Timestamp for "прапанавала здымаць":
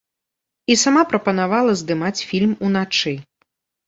1.11-2.25